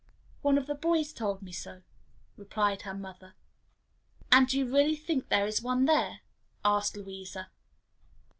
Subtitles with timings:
[0.41, 1.83] "One of the boys told me so,"
[2.35, 3.35] replied her mother.
[4.31, 6.21] "And do you really think there is one there?"
[6.65, 7.51] asked Louisa.